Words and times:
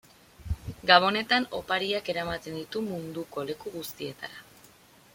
Gabonetan 0.91 1.45
opariak 1.59 2.11
eramaten 2.15 2.59
ditu 2.61 2.83
munduko 2.89 3.47
leku 3.51 3.79
guztietara. 3.79 4.47